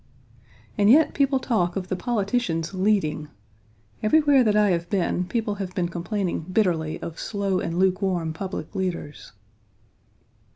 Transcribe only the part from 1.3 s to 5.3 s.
talk of the politicians leading! Everywhere that I have been